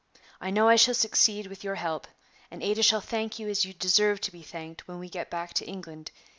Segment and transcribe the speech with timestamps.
[0.39, 2.07] I know I shall succeed with your help,
[2.49, 5.53] and Ada shall thank you as you deserve to be thanked when we get back
[5.53, 6.09] to England.